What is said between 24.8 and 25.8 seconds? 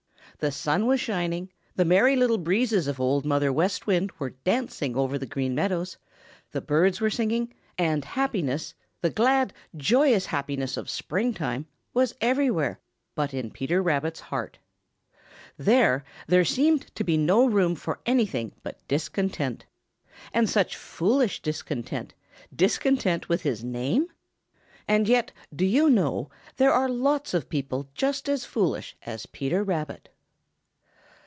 And yet, do